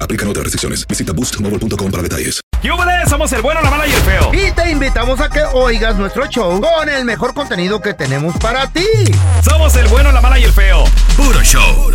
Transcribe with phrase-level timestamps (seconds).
[0.00, 0.86] Aplican otras restricciones.
[0.86, 2.40] Visita boostmobile.com para detalles.
[2.62, 3.08] ¡Yúbales!
[3.08, 4.30] Somos el bueno, la mala y el feo.
[4.32, 8.68] Y te invitamos a que oigas nuestro show con el mejor contenido que tenemos para
[8.68, 8.86] ti.
[9.42, 10.84] Somos el bueno, la mala y el feo.
[11.16, 11.90] Puro show.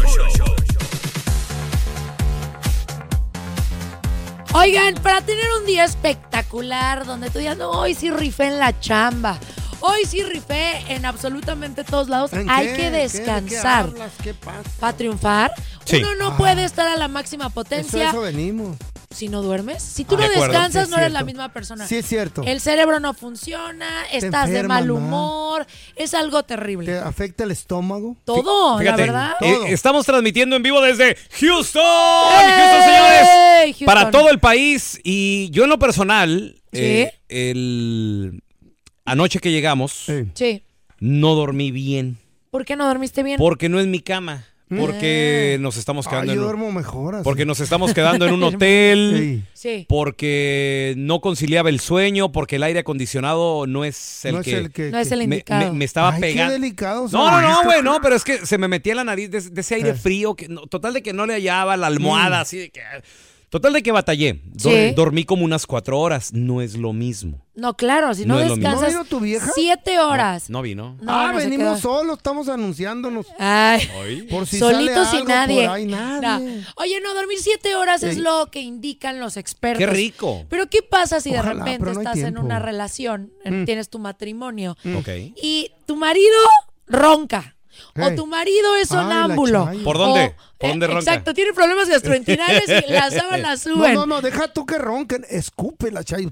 [4.54, 8.78] Oigan, para tener un día espectacular donde tú digas, no, hoy sí rifé en la
[8.80, 9.38] chamba.
[9.80, 12.34] Hoy sí rifé en absolutamente todos lados.
[12.34, 12.74] ¿En Hay qué?
[12.74, 12.84] que ¿Qué?
[12.92, 13.84] ¿De qué descansar.
[13.86, 14.12] hablas?
[14.24, 14.62] ¿Qué pasa?
[14.80, 15.52] Para triunfar,
[15.86, 15.98] Sí.
[15.98, 18.76] uno no puede estar a la máxima Eso, potencia eso venimos.
[19.12, 19.82] si no duermes.
[19.84, 21.88] Si tú De no descansas, Sí, no eres la misma persona.
[21.88, 22.42] Sí, es cierto.
[22.44, 26.92] El cerebro no funciona, estás de mal humor, es algo terrible.
[26.92, 28.18] ¿Te afecta el estómago?
[28.26, 29.36] Todo, Fíjate, la verdad.
[29.42, 31.82] eh, estamos transmitiendo en vivo desde Houston.
[31.84, 33.28] ¡Ey, Houston, señores.
[33.68, 33.86] Houston!
[33.86, 35.00] Para todo el país.
[35.04, 36.80] Y yo en lo personal, Sí.
[36.82, 38.42] eh, el...
[39.08, 40.26] anoche que llegamos, Sí.
[40.34, 40.64] Sí.
[41.00, 42.18] no dormí bien.
[42.52, 43.38] ¿Por qué no dormiste bien?
[43.38, 44.46] Porque no es mi cama.
[44.70, 45.62] Porque Ah.
[45.62, 47.24] nos estamos Ay, quedando yo en un, duermo mejor así.
[47.24, 49.44] porque nos estamos quedando en un hotel.
[49.54, 49.86] Sí.
[49.88, 54.58] Porque no conciliaba el sueño, porque el aire acondicionado no es el no que, es
[54.58, 54.92] el que...
[54.92, 55.72] No es el me, indicado.
[55.72, 56.54] me- me estaba Ay, qué pegando.
[56.54, 57.08] delicado.
[57.14, 59.40] No, no, no, güey, no, pero es que se me metía en la nariz de,
[59.42, 59.96] de ese aire Eh.
[59.96, 62.42] frío, que no- total de que no le hallaba la almohada, Mm.
[62.42, 62.82] así de que...
[63.50, 64.42] Total de que batallé.
[64.44, 64.92] Dor- Sí.
[64.94, 67.46] Dormí como unas cuatro horas, no es lo mismo.
[67.56, 68.70] No, claro, si no, No es lo mismo.
[68.70, 69.50] descansas ¿No vino tu vieja?
[69.56, 70.50] siete horas.
[70.50, 70.98] No vino.
[71.02, 71.94] No, ah, no se venimos quedó.
[71.94, 73.26] solos, estamos anunciándonos.
[73.40, 75.66] Ay, Por si solitos sale sin algo nadie.
[75.66, 76.56] por ahí, nadie.
[76.58, 76.64] No.
[76.76, 78.22] Oye, no, dormir siete horas es Ey.
[78.22, 79.80] lo que indican los expertos.
[79.80, 80.46] Qué rico.
[80.50, 82.42] Pero ¿qué pasa si de Ojalá, repente pero no hay estás en tiempo.
[82.42, 83.66] una relación, en- Mm.
[83.66, 85.08] tienes tu matrimonio Ok.
[85.42, 86.36] y tu marido
[86.86, 87.56] ronca?
[88.06, 89.66] O tu marido es Ay, sonámbulo.
[89.66, 89.84] chaya.
[89.84, 90.26] ¿Por dónde?
[90.26, 91.00] O- ¿Por eh, dónde ronca?
[91.00, 93.94] Exacto, tiene problemas gastrointestinales y las sábanas No, suben.
[93.94, 95.26] no, no, deja tú que ronquen.
[95.30, 96.30] Escupe la chayo.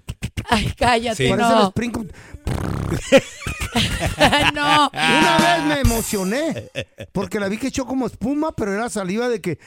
[0.49, 1.33] Ay, cállate, Sí.
[1.33, 1.69] No.
[1.69, 2.07] Sprinkle.
[4.53, 4.89] no.
[4.93, 6.69] Una vez me emocioné
[7.11, 9.59] porque la vi que echó como espuma, pero era saliva de que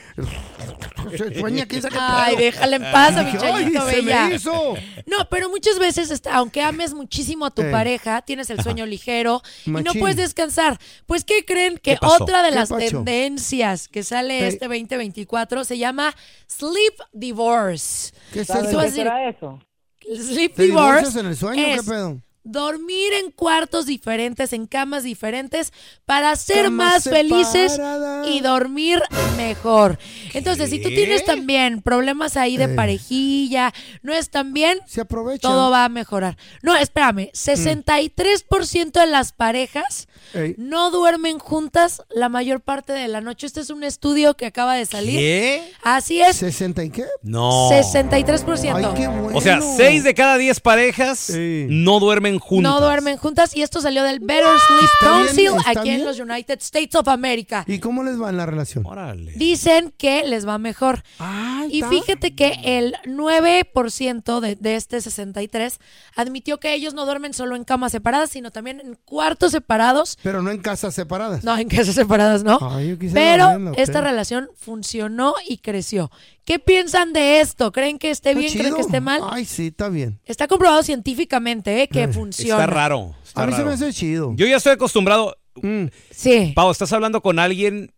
[1.17, 4.27] se sueña qué Ay, déjala en paz a mi Dije, "Ay, chayito se bella.
[4.27, 4.73] me hizo.
[5.05, 7.71] No, pero muchas veces, está- aunque ames muchísimo a tu Eh.
[7.71, 10.77] pareja, tienes el sueño ligero y no puedes descansar.
[11.05, 11.77] Pues, ¿qué creen?
[11.77, 12.87] Que otra de ¿Qué las pacho?
[13.03, 14.47] tendencias que sale Eh.
[14.47, 16.13] este 2024 se llama
[16.47, 18.11] Sleep Divorce.
[18.33, 18.79] ¿Qué es ¿Sabes eso?
[18.79, 19.59] qué ¿Te será eso?
[20.01, 21.63] Sleep divorcias Divorce en el sueño?
[21.65, 22.21] es ¿Qué pedo?
[22.51, 25.71] Dormir en cuartos diferentes, en camas diferentes,
[26.05, 27.79] para ser Camas más felices
[28.27, 29.01] y dormir
[29.37, 29.97] mejor.
[30.33, 32.75] Entonces, si tú tienes también problemas ahí de Eh.
[32.75, 35.47] parejilla, no están bien, Se aprovecha.
[35.47, 36.37] todo va a mejorar.
[36.61, 40.55] No, espérame, 63% de las parejas Ey.
[40.57, 43.47] no duermen juntas la mayor parte de la noche.
[43.47, 45.17] Este es un estudio que acaba de salir.
[45.19, 45.71] ¿Qué?
[45.83, 47.05] Así es, ¿60 y qué?
[47.21, 47.69] No.
[47.69, 48.75] 63%.
[48.75, 49.37] Ay, qué bueno.
[49.37, 51.65] O sea, seis de cada diez parejas Sí.
[51.69, 52.71] no duermen juntas.
[52.71, 54.89] No duermen juntas y esto salió del Better Sleep.
[55.01, 57.63] Council ¿Está aquí en los United States of America.
[57.67, 58.85] ¿Y cómo les va en la relación?
[58.85, 59.33] Órale.
[59.33, 61.03] Dicen que les va mejor.
[61.19, 61.89] Ay, Y está.
[61.89, 65.79] fíjate que el 9% de, de este 63
[66.15, 70.17] admitió que ellos no duermen solo en camas separadas, sino también en cuartos separados.
[70.23, 71.43] Pero no en casas separadas.
[71.43, 72.59] No, en casas separadas, ¿no?
[72.61, 76.11] Ay, yo Pero esta relación funcionó y creció.
[76.49, 77.71] ¿Qué piensan de esto?
[77.71, 78.53] ¿Creen que esté Está bien?
[78.53, 79.21] ¿Creen que esté mal?
[79.29, 80.19] Ay, sí, está bien.
[80.25, 81.87] Está comprobado científicamente ¿eh?
[81.87, 82.63] que funciona.
[82.63, 83.15] Está raro.
[83.25, 84.33] está A mí se me hace chido.
[84.35, 85.35] Yo ya estoy acostumbrado.
[85.61, 85.85] Mm.
[86.11, 86.53] Sí.
[86.55, 87.91] Pau, estás hablando con alguien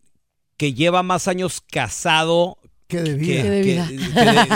[0.56, 2.58] que lleva más años casado
[2.88, 3.42] Qué de que- vida.
[3.44, 3.88] De que- vida.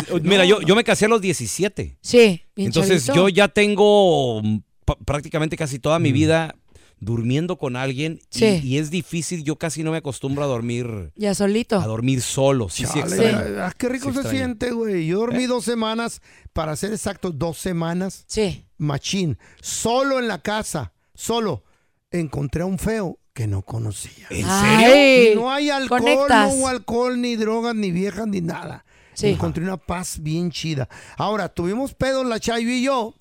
[0.07, 1.97] que de- mira, yo, yo me casé a los 17.
[2.01, 3.29] Sí, Entonces chavito.
[3.29, 4.59] yo ya tengo mm,
[5.05, 6.55] prácticamente casi toda mi vida
[6.99, 8.61] durmiendo con alguien y- Sí.
[8.65, 11.79] y, es difícil, yo casi no me acostumbro a dormir Ya solito.
[11.79, 12.69] a dormir solo.
[12.69, 15.07] Sí, sí, Chale, ah, qué rico Sí se siente, güey.
[15.07, 16.23] Yo dormí dos semanas,
[16.53, 18.65] para ser exacto, dos semanas, Sí.
[18.79, 21.65] machín, solo en la casa, solo.
[22.11, 24.27] Encontré a un feo que no conocía.
[24.31, 25.33] ¿En Ay, serio?
[25.33, 26.49] Y no hay alcohol, conectas.
[26.49, 28.87] no hubo alcohol, ni drogas, ni viejas, ni nada.
[29.13, 29.29] Sí.
[29.29, 30.89] Encontré una paz bien chida.
[31.19, 33.15] Ahora, tuvimos pedos la Chayo y yo,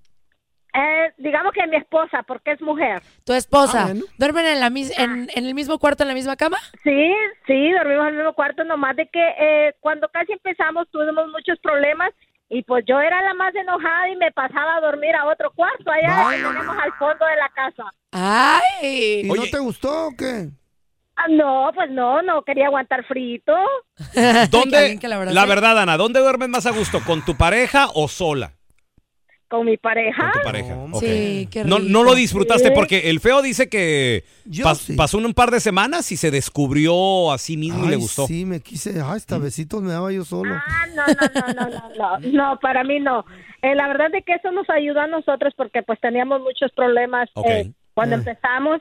[0.74, 3.00] Eh, digamos que mi esposa, porque es mujer.
[3.24, 4.04] Tu esposa, Ah, bueno.
[4.18, 6.58] ¿duermen en, la mis- en, en el mismo cuarto, en la misma cama?
[6.84, 7.12] Sí,
[7.46, 11.58] sí, dormimos en el mismo cuarto, nomás de que eh, cuando casi empezamos tuvimos muchos
[11.60, 12.10] problemas
[12.50, 15.90] y pues yo era la más enojada y me pasaba a dormir a otro cuarto
[15.90, 17.84] allá que tenemos al fondo de la casa.
[18.12, 19.20] ¡Ay!
[19.24, 20.48] ¿Y no te gustó o qué?
[21.16, 23.52] Ah, no, pues no, no quería aguantar frito.
[24.50, 25.82] ¿Dónde, la la, verdad verdad, sí.
[25.82, 27.00] Ana, ¿dónde duermes más a gusto?
[27.04, 28.52] ¿Con tu pareja o sola?
[29.48, 30.30] Con mi pareja.
[30.32, 30.74] Con tu pareja.
[30.74, 30.98] No.
[31.00, 31.88] Sí, qué No, rico.
[31.90, 32.74] no lo disfrutaste Sí.
[32.74, 34.94] porque el feo dice que Yo pas- sí.
[34.94, 38.26] pasó un par de semanas y se descubrió a sí mismo y le gustó.
[38.26, 39.00] Sí, me quise.
[39.00, 40.54] Ay, hasta besitos me daba yo solo.
[40.54, 43.24] Ah, no, no, no, no, no, no, no, para mí no.
[43.62, 47.28] Eh, la verdad es que eso nos ayudó a nosotros porque pues teníamos muchos problemas
[47.46, 48.18] eh, cuando Eh.
[48.18, 48.80] empezamos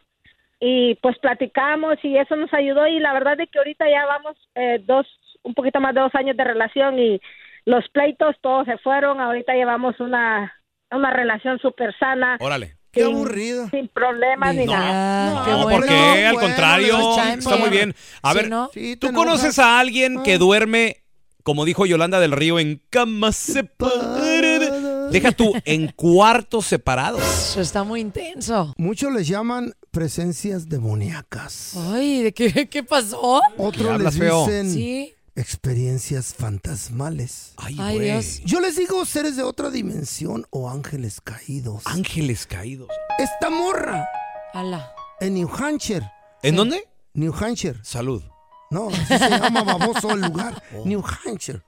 [0.60, 4.36] y pues platicamos y eso nos ayudó y la verdad es que ahorita ya vamos
[4.56, 5.08] eh, dos,
[5.44, 7.22] un poquito más de dos años de relación y
[7.66, 10.54] los pleitos todos se fueron, ahorita llevamos una,
[10.92, 12.38] una relación súper sana.
[12.40, 12.78] Órale.
[12.92, 13.70] Qué sin- aburrido.
[13.70, 14.72] Sin problemas ni No.
[14.74, 15.44] nada.
[15.46, 15.80] Qué No, No, bueno.
[15.80, 15.96] ¿por qué?
[15.96, 17.96] No, Al bueno, contrario, está muy bien.
[18.22, 18.70] A ver, ¿no?
[19.00, 20.38] ¿tú conoces a alguien que Ah.
[20.38, 21.04] duerme,
[21.44, 25.12] como dijo Yolanda del Río, en camas separadas?
[25.12, 27.22] Deja tú, en cuartos separados.
[27.22, 28.74] Eso está muy intenso.
[28.78, 31.76] Muchos les llaman presencias demoníacas.
[31.94, 33.42] Ay, ¿de qué, qué pasó?
[33.58, 34.46] Otros les feo.
[34.46, 35.14] dicen Sí.
[35.38, 37.54] Experiencias fantasmales.
[37.58, 38.10] Ay, Ay, güey.
[38.12, 38.42] Dios.
[38.44, 41.84] Yo les digo seres de otra dimensión o ángeles caídos.
[41.86, 42.90] Ángeles caídos.
[43.20, 44.06] Esta morra
[44.54, 44.92] Ala.
[45.20, 46.10] en New Hampshire.
[46.44, 46.84] ¿En dónde?
[47.14, 47.80] New Hampshire.
[47.84, 48.22] Salud.
[48.70, 50.62] No, así se llama baboso el lugar.
[50.86, 51.62] New Hampshire.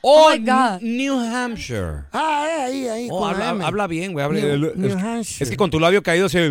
[0.00, 0.80] Oh, my God.
[0.80, 2.04] New Hampshire.
[2.12, 3.08] Ah, eh, ahí, ahí.
[3.10, 4.24] Oh, habla, bien, güey.
[4.24, 5.44] habla- New, es- New Hampshire.
[5.44, 6.50] es que con tu labio caído se...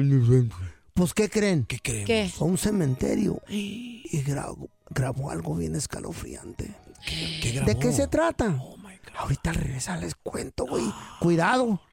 [0.93, 1.65] Pues, ¿qué creen?
[1.65, 2.05] ¿Qué creemos?
[2.07, 2.29] ¿Qué?
[2.39, 6.75] A un cementerio y grabó, grabó algo bien escalofriante.
[7.05, 7.67] ¿Qué grabó?
[7.67, 8.57] ¿De qué se trata?
[8.61, 9.15] Oh, my God.
[9.17, 10.85] Ahorita al regresar les cuento, güey.
[11.19, 11.81] Cuidado.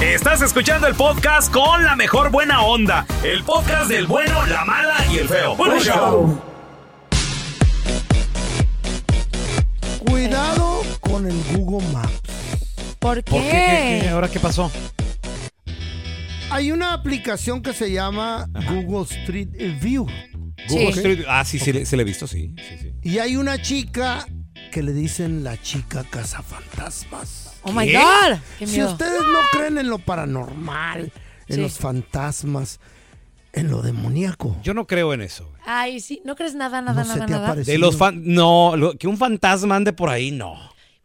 [0.00, 3.04] Estás escuchando el podcast con la mejor buena onda.
[3.24, 5.56] El podcast del bueno, la mala y el feo.
[5.56, 6.40] Bueno, show.
[10.06, 12.12] Cuidado con el Google Maps.
[13.00, 13.48] ¿Por ¿Por qué?
[13.50, 14.08] ¿Qué- qué?
[14.10, 14.70] ¿Ahora qué pasó?
[16.50, 19.48] Hay una aplicación que se llama Google Street
[19.80, 20.06] View.
[20.68, 20.96] Google Ok.
[20.96, 21.24] Street.
[21.28, 22.54] Ah, sí, sí, le- se le he visto, sí.
[22.56, 22.92] sí, sí.
[23.02, 24.26] Y hay una chica
[24.70, 27.41] que le dicen la chica cazafantasmas.
[27.62, 31.12] Oh my God, qué Si ustedes no creen en lo paranormal,
[31.48, 31.60] en Sí.
[31.60, 32.80] los fantasmas,
[33.52, 34.56] en lo demoníaco.
[34.62, 35.50] Yo no creo en eso.
[35.64, 37.48] Ay, sí, ¿no crees nada, nada, No se nada, te ha nada?
[37.48, 37.72] parecido.
[37.72, 38.22] De los fan...
[38.24, 40.54] No, lo- que un fantasma ande por ahí, no.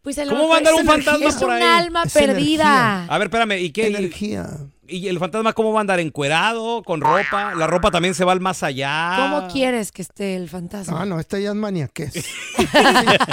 [0.02, 1.62] Pues a lo ¿Cómo va a andar es un energía, fantasma es por un ahí?
[1.62, 3.04] alma Es perdida.
[3.04, 3.86] A ver, espérame, ¿y qué?
[3.88, 4.48] Energía.
[4.90, 6.00] ¿Y el fantasma cómo va a andar?
[6.00, 6.82] ¿Encuerado?
[6.82, 7.54] ¿Con ropa?
[7.54, 9.14] ¿La ropa también se va al más allá?
[9.18, 11.02] ¿Cómo quieres que esté el fantasma?
[11.02, 12.12] Ah, no, esta ya es maniaquez.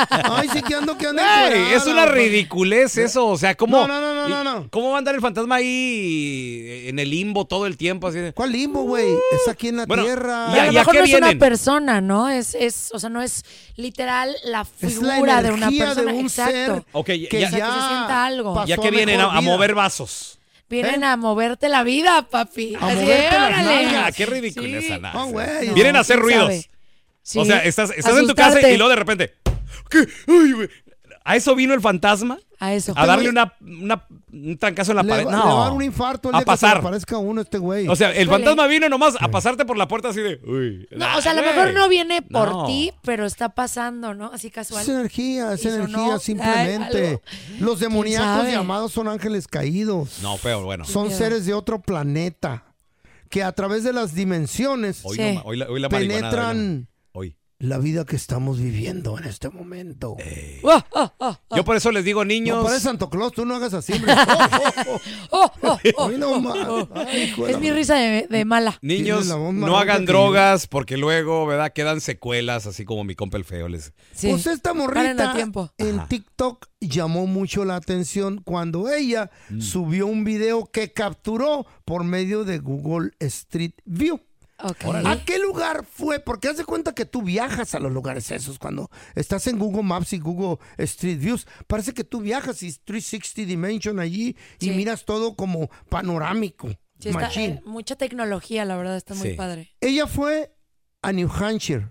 [0.09, 1.21] Ay, sí que ando, que ando.
[1.21, 3.87] Ey, es una pa- ridiculez eso, o sea, ¿cómo?
[3.87, 4.67] No, no, no, no.
[4.69, 8.07] ¿Cómo va a andar el fantasma ahí en el limbo todo el tiempo?
[8.07, 9.07] Así ¿Cuál limbo, güey?
[9.31, 10.47] Es aquí en la Bueno, tierra.
[10.53, 12.29] ¿y a- a lo mejor no es una persona, ¿no?
[12.29, 13.43] Es, es, o sea, no es
[13.75, 16.13] literal la figura de una energía de persona.
[16.13, 16.51] un Exacto.
[16.53, 18.65] ser Ok, que ya, sea, que se sienta algo.
[18.65, 20.39] ya que vienen a, mover vasos.
[20.69, 22.75] Vienen a moverte la vida, papi.
[22.75, 23.83] A Así, moverte las órale.
[23.83, 24.15] nalgas.
[24.15, 24.75] Qué ridículo Sí.
[24.75, 25.23] esa nada.
[25.25, 25.69] Güey.
[25.73, 26.69] Vienen a hacer ¿quién ruidos.
[27.21, 27.39] Sí.
[27.39, 29.33] O sea, estás, estás en tu casa y luego de repente.
[29.89, 30.07] ¿Qué?
[30.27, 30.67] Ay.
[31.23, 32.37] ¿A eso vino el fantasma?
[32.65, 32.93] A eso.
[32.95, 35.25] ¿A darle una, una- un trancazo en la Le, pared?
[35.27, 35.37] va- No.
[35.45, 36.77] le va a dar un infarto el A día que se le pasar.
[36.77, 37.87] aparezca a uno este güey.
[37.87, 40.39] O sea, el fantasma vino nomás a pasarte por la puerta así de.
[40.45, 40.87] Uy.
[40.91, 42.65] No, o sea, a lo mejor no viene por No.
[42.65, 44.31] ti, pero está pasando, ¿no?
[44.33, 44.81] Así casual.
[44.83, 47.21] es energía, es energía simplemente.
[47.59, 50.19] Los demoníacos llamados son ángeles caídos.
[50.21, 50.85] No, pero bueno.
[50.85, 52.63] Son seres de otro planeta
[53.29, 55.21] que a través de las dimensiones Hoy, Sí.
[55.23, 56.87] no ma- hoy la, hoy la marihuanada, penetran Hoy.
[57.57, 60.17] La vida que estamos viviendo en este momento.
[60.63, 62.57] Oh, oh, oh, oh, Yo por eso les digo, niños.
[62.57, 63.93] No pareces Santo Claus, tú no hagas así,
[67.47, 68.77] Es mi risa de, de mala.
[68.81, 70.07] Niños, no hagan yo.
[70.07, 71.71] drogas porque luego, ¿verdad?
[71.73, 73.67] Quedan secuelas, así como mi compa el feo.
[73.67, 73.93] Les...
[74.13, 74.29] Sí.
[74.29, 75.71] Pues esta morrita tiempo.
[75.77, 79.61] en TikTok llamó mucho la atención cuando ella Mm.
[79.61, 84.19] subió un video que capturó por medio de Google Street View.
[85.05, 86.19] ¿A qué lugar fue?
[86.19, 89.83] Porque haz de cuenta que tú viajas a los lugares esos cuando estás en Google
[89.83, 91.47] Maps y Google Street Views.
[91.67, 94.71] Parece que tú viajas y 360 Dimension allí y Sí.
[94.71, 96.67] miras todo como panorámico.
[96.99, 97.51] Sí, está, machín.
[97.51, 99.69] eh, mucha tecnología, la verdad, está muy padre.
[99.81, 100.55] Ella fue
[101.01, 101.89] a New Hampshire.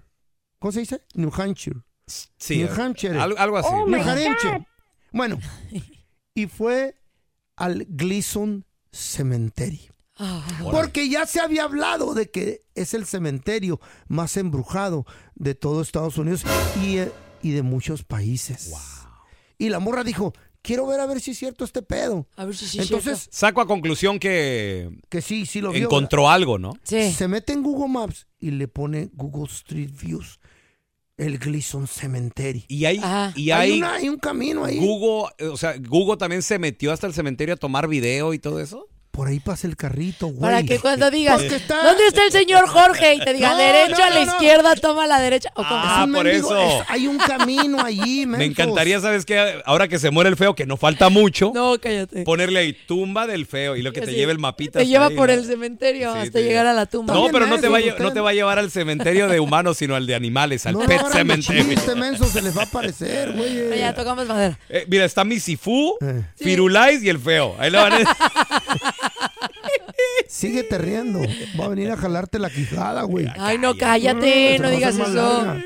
[0.59, 1.02] ¿Cómo se dice?
[1.14, 1.81] New Hampshire.
[2.07, 3.19] Sí, New Hampshire.
[3.19, 3.69] Algo, algo así.
[3.71, 4.66] Oh, New Hampshire.
[5.12, 5.38] Bueno,
[6.35, 6.97] y fue
[7.57, 9.90] al Gleason Cemetery.
[10.71, 16.18] Porque ya se había hablado de que es el cementerio más embrujado de todo Estados
[16.18, 16.44] Unidos
[16.83, 18.73] y, eh, y de muchos países.
[19.59, 22.28] Y la morra dijo, quiero ver a ver si es cierto este pedo.
[22.37, 23.37] a ver si sí es Entonces, cierto.
[23.37, 25.85] Saco a conclusión que que sí, sí lo vio.
[25.85, 26.75] encontró algo, ¿no?
[26.85, 27.12] Sí.
[27.12, 30.38] Se mete en Google Maps y le pone Google Street Views,
[31.16, 32.64] el Gleason Cemetery.
[32.68, 33.33] Y hay, Ajá.
[33.37, 34.78] y hay, hay, una- hay un camino ahí.
[34.78, 38.38] Google, eh, o sea, Google también se metió hasta el cementerio a tomar video y
[38.38, 38.88] todo eso.
[39.14, 40.40] Por ahí pasa el carrito, güey.
[40.40, 43.14] Para que cuando digas, está- ¿dónde está el señor Jorge?
[43.14, 45.50] Y te diga, No, derecho no, a la izquierda, toma a la derecha.
[45.54, 46.59] O como- Ah, por eso.
[46.61, 48.59] es- hay un camino allí, Me mensos.
[48.59, 49.62] encantaría, ¿sabes qué?
[49.66, 52.25] Ahora que se muere el feo, que no falta mucho, No, cállate.
[52.25, 54.80] ponerle ahí tumba del feo y lo que te lleve el mapita.
[54.80, 55.35] Te lleva ahí, por ¿no?
[55.35, 57.14] el cementerio Sí, hasta llegar a la tumba.
[57.14, 58.14] No, pero no te, va a, menso lle- no usted.
[58.14, 61.00] te va a llevar al cementerio de humanos, sino al de animales, al No, pet
[61.12, 61.64] cementerio.
[61.68, 63.78] chiste menso se les va a aparecer, güey.
[63.78, 64.59] Ya tocamos madera.
[64.68, 66.23] Eh, mira, está Misifú, Eh.
[66.35, 67.54] Firulais y el feo.
[67.61, 68.16] Ahí lo van a...
[70.28, 71.21] Síguete riendo.
[71.59, 73.26] Va a venir a jalarte la quijada, güey.
[73.38, 75.07] Ay, no, cállate, no digas eso.
[75.09, 75.62] larga.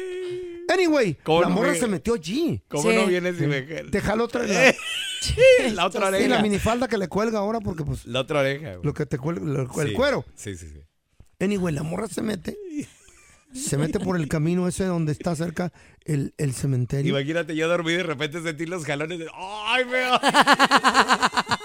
[0.70, 2.62] Anyway, ¿Cómo la morra me- se metió allí.
[2.68, 2.94] ¿Cómo Sí.
[2.96, 3.62] no vienes y me...
[3.62, 4.74] Te jaló otra la,
[5.72, 6.28] La otra sí, oreja.
[6.28, 8.72] la minifalda que le cuelga ahora porque pues La otra oreja.
[8.72, 8.80] güey.
[8.84, 9.92] lo que te cuelga, el Sí.
[9.94, 10.26] cuero.
[10.34, 10.80] Sí, sí, sí.
[11.40, 12.58] Anyway, la morra se mete.
[13.54, 15.72] Se mete por el camino ese donde está cerca
[16.04, 17.16] el, el cementerio.
[17.18, 19.26] Imagínate yo dormir y de repente sentir los jalones de...
[19.34, 20.20] ¡Ay, feo!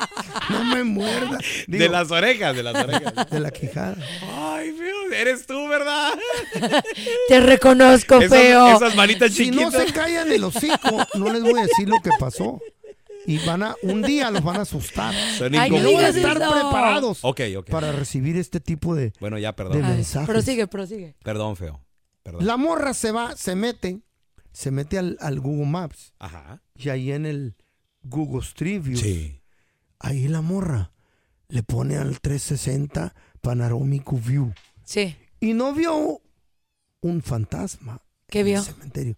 [0.74, 1.38] Me muerda.
[1.68, 3.14] de las orejas, de las orejas.
[3.32, 3.96] De la quijada.
[4.22, 6.14] Ay, feo, eres tú, ¿verdad?
[7.28, 8.76] Te reconozco, Esas- feo.
[8.76, 9.88] esas manitas Si no chiquitas.
[9.88, 12.62] se callan el hocico, no les voy a decir lo que pasó.
[13.26, 15.14] Y van a, un día los van a asustar.
[15.38, 16.52] Son Ay, no van a estar eso.
[16.52, 17.22] preparados
[17.70, 19.84] para recibir este tipo de, Bueno, ya, de perdón.
[19.84, 20.28] A ver, mensajes.
[20.30, 21.16] prosigue, prosigue.
[21.24, 21.80] Perdón, feo.
[22.22, 22.46] Perdón.
[22.46, 24.02] La morra se va, se mete,
[24.52, 26.62] se mete al, al Google Maps Ajá.
[26.76, 27.56] y ahí en el
[28.02, 29.40] Google Street View, Sí.
[30.04, 30.92] Ahí la morra
[31.48, 34.54] le pone al 360 Panorámico View
[34.86, 35.16] Sí.
[35.40, 36.22] y no vio
[37.02, 38.60] un fantasma ¿Qué en vio?
[38.60, 39.18] el cementerio.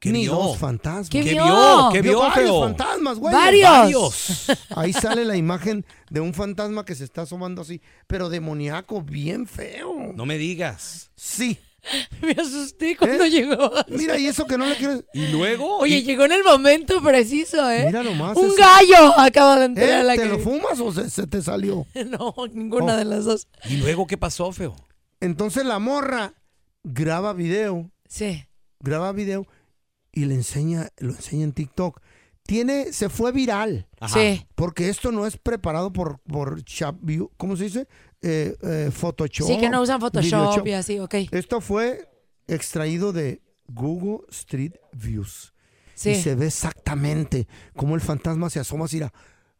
[0.00, 0.34] ¿Qué Ni vio?
[0.34, 1.08] dos fantasmas.
[1.10, 1.44] ¿Qué ¿Qué vio?
[1.44, 1.88] vio?
[1.92, 2.60] ¿Qué Vio vio, varios feo?
[2.62, 3.34] fantasmas, güey.
[3.34, 3.68] Varios.
[3.70, 4.46] Varios.
[4.76, 9.46] Ahí sale la imagen de un fantasma que se está asomando así, pero demoníaco, bien
[9.48, 10.12] feo.
[10.14, 11.10] No me digas.
[11.16, 11.58] Sí.
[12.22, 13.30] Me asusté cuando ¿Eh?
[13.30, 13.70] llegó.
[13.88, 15.04] Mira, y eso que no le quieres.
[15.14, 15.78] ¿Y luego?
[15.78, 17.84] Oye, ¿Y- llegó en el momento preciso, ¿eh?
[17.86, 18.36] Mira nomás.
[18.36, 19.94] Un gallo acaba de entrar ¿Eh?
[19.94, 21.86] a la ¿Te lo fumas o se, se te salió?
[22.08, 22.96] No, ninguna Oh.
[22.98, 23.48] de las dos.
[23.68, 24.74] ¿Y luego qué pasó, feo?
[25.20, 26.34] Entonces la morra
[26.84, 28.44] graba video, Sí.
[28.80, 29.46] graba video
[30.12, 32.00] y le enseña, lo enseña en TikTok.
[32.44, 33.88] Tiene, se fue viral.
[34.00, 34.18] Ajá.
[34.18, 34.46] Sí.
[34.54, 37.88] Porque esto no es preparado por, por Chat View- ¿cómo se dice?
[38.22, 39.46] Eh, eh, Photoshop.
[39.46, 40.66] Sí, que no usan Photoshop Videoshop.
[40.66, 41.14] y así, ok.
[41.30, 42.08] Esto fue
[42.46, 45.52] extraído de Google Street Views.
[45.94, 46.10] Sí.
[46.10, 47.46] Y se ve exactamente
[47.76, 49.00] cómo el fantasma se asoma así,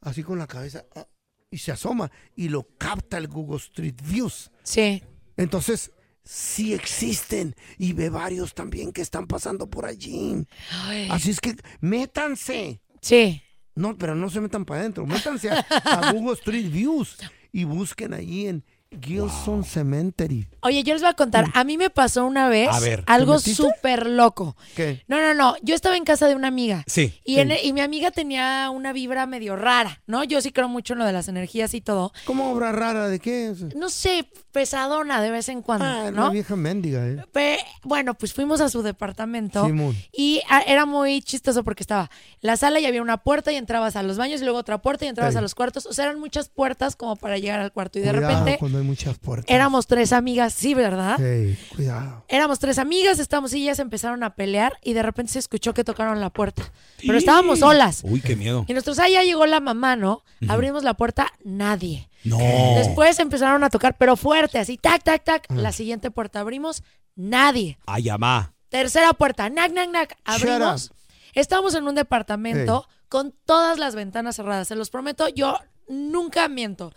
[0.00, 1.06] así con la cabeza ah,
[1.50, 4.50] y se asoma y lo capta el Google Street Views.
[4.62, 5.02] Sí.
[5.36, 5.92] Entonces,
[6.24, 10.46] sí existen y ve varios también que están pasando por allí.
[10.84, 11.08] Ay.
[11.10, 12.80] Así es que métanse.
[13.00, 13.42] Sí.
[13.74, 15.06] No, pero no se metan para adentro.
[15.06, 17.16] Métanse a, a Google Street Views
[17.52, 18.64] y busquen allí en
[19.02, 20.46] Gilson Cemetery.
[20.62, 21.44] Oye, yo les voy a contar.
[21.54, 23.04] A mí me pasó una vez A ver.
[23.06, 24.56] algo súper loco.
[24.74, 25.04] ¿Qué?
[25.08, 25.56] No, no, no.
[25.62, 26.84] Yo estaba en casa de una amiga.
[26.86, 27.12] Sí.
[27.22, 30.24] Y, en- y mi amiga tenía una vibra medio rara, ¿no?
[30.24, 32.12] Yo sí creo mucho en lo de las energías y todo.
[32.24, 33.52] ¿Cómo obra rara de qué?
[33.76, 34.26] No sé,
[34.58, 36.22] pesadona de vez en cuando, Ah, ¿no?
[36.24, 37.24] una vieja mendiga, ¿eh?
[37.32, 39.94] Pe- bueno, pues fuimos a su departamento Simón.
[40.12, 43.94] y ah, era muy chistoso porque estaba la sala y había una puerta y entrabas
[43.94, 45.86] a los baños y luego otra puerta y entrabas a los cuartos.
[45.86, 48.78] O sea, eran muchas puertas como para llegar al cuarto y de Cuidado repente cuando
[48.78, 49.46] hay muchas puertas.
[49.54, 51.20] éramos tres amigas, sí, ¿verdad?
[51.20, 52.24] Ey, cuidado.
[52.28, 55.84] Éramos tres amigas, estábamos y ellas empezaron a pelear y de repente se escuchó que
[55.84, 56.62] tocaron la puerta.
[56.98, 58.00] Pero estábamos solas.
[58.02, 58.64] Uy, qué miedo.
[58.66, 60.22] Y nosotros, ah, ya llegó la mamá, ¿no?
[60.48, 62.07] Abrimos la puerta, nadie.
[62.24, 62.38] No.
[62.76, 65.46] Después empezaron a tocar, pero fuerte, así, tac, tac, tac.
[65.50, 66.82] La siguiente puerta abrimos,
[67.14, 67.78] nadie.
[67.86, 68.54] Ay, amá.
[68.68, 70.16] Tercera puerta, nac, nac, nac.
[70.24, 70.92] Abrimos.
[71.34, 74.68] Estamos en un departamento con todas las ventanas cerradas.
[74.68, 76.92] Se los prometo, yo nunca miento.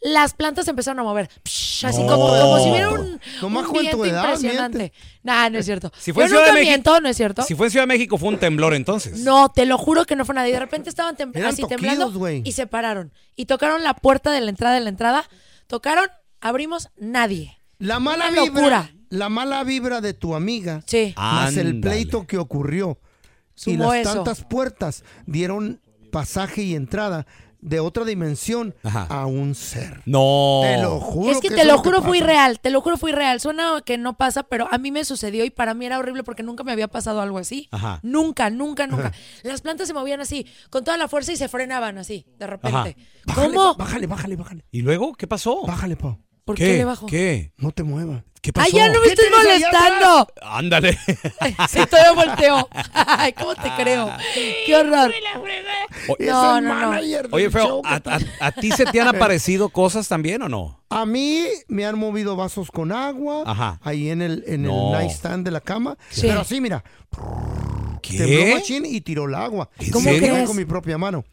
[0.00, 1.28] Las plantas empezaron a mover.
[1.44, 2.08] Psh, así No.
[2.12, 4.92] como, como si hubiera un, Nomás un con tu viento edad, impresionante.
[5.24, 5.90] Nah, no es cierto.
[5.98, 7.42] Si fue en yo Ciudad nunca de México- miento, ¿no es cierto?
[7.42, 9.18] Si fue en Ciudad de México fue un temblor entonces.
[9.20, 10.52] No, te lo juro que no fue nadie.
[10.52, 12.42] De repente estaban tem- Eran así toquidos, temblando güey.
[12.44, 13.12] y se pararon.
[13.34, 15.28] Y tocaron la puerta de la entrada de la entrada.
[15.66, 16.06] Tocaron,
[16.40, 17.58] abrimos, nadie.
[17.78, 18.54] La mala Una vibra.
[18.60, 18.90] locura.
[19.10, 20.82] La mala vibra de tu amiga.
[20.86, 21.14] Sí.
[21.16, 22.98] Más el pleito que ocurrió.
[23.56, 24.14] y Sumó las eso.
[24.14, 25.80] tantas puertas dieron
[26.12, 27.26] pasaje y entrada
[27.60, 29.06] de otra dimensión Ajá.
[29.10, 30.02] a un ser.
[30.06, 30.60] No.
[30.62, 31.32] Te lo juro.
[31.32, 33.40] es que, te lo juro fue irreal, te lo juro fue irreal.
[33.40, 36.42] Suena que no pasa, pero a mí me sucedió y para mí era horrible porque
[36.42, 37.68] nunca me había pasado algo así.
[37.70, 38.00] Ajá.
[38.02, 39.12] Nunca, nunca, nunca.
[39.42, 42.96] Las plantas se movían así, con toda la fuerza y se frenaban así, de repente.
[43.26, 43.74] Bájale, ¿Cómo?
[43.74, 44.64] Bájale, bájale, bájale.
[44.70, 45.64] ¿Y luego qué pasó?
[45.66, 46.18] Bájale, Pau.
[46.44, 46.76] ¿Por qué, ¿Qué?
[46.78, 47.06] le bajo?
[47.06, 47.52] ¿Qué?
[47.58, 48.24] No te muevas.
[48.40, 48.66] ¿Qué pasó?
[48.66, 50.28] ¡Ay, ya no me ¿Qué estés molestando!
[50.42, 50.98] Ándale.
[51.68, 52.68] Sí, todavía volteo.
[52.92, 54.10] Ay, ¿cómo te creo?
[54.66, 55.12] ¡Qué horror!
[56.20, 57.00] No, no, no.
[57.32, 60.80] Oye, feo, ¿a, ti se te han aparecido cosas también o no?
[60.90, 63.42] A mí me han movido vasos con agua.
[63.46, 63.80] Ajá.
[63.82, 64.92] Ahí en el, en No.
[64.94, 65.96] el nightstand de la cama.
[66.10, 66.22] Sí.
[66.22, 66.82] Pero así, mira.
[67.10, 68.54] Tembló ¿Qué?
[68.54, 69.68] machín y tiró el agua.
[69.78, 70.32] ¿En ¿Cómo serio?
[70.32, 70.46] crees?
[70.48, 71.24] Con mi propia mano.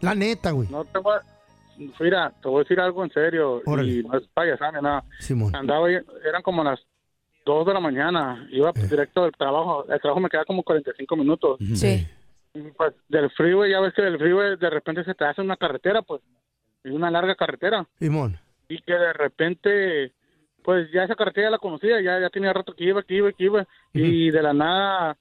[0.00, 0.68] La neta, güey.
[0.70, 1.20] No te voy a...
[1.98, 3.62] Mira, te voy a decir algo en serio.
[3.66, 3.90] Órale.
[3.92, 5.04] Y no es payasana ni nada.
[5.18, 5.54] Simón.
[5.54, 5.96] Andaba, ahí,
[6.26, 6.80] eran como las
[7.46, 8.46] 2 de la mañana.
[8.50, 9.84] Iba directo del trabajo.
[9.88, 11.58] El trabajo me queda como 45 minutos.
[11.74, 12.06] Sí.
[12.54, 15.56] Y pues del freeway, ya ves que del freeway de repente se te hace una
[15.56, 16.20] carretera, pues.
[16.84, 17.86] Y una larga carretera.
[17.98, 18.38] Simón.
[18.68, 20.12] y que de repente,
[20.62, 23.32] pues ya esa carretera ya la conocía, ya, ya tenía rato que iba, que iba,
[23.32, 25.16] que iba, y de la nada,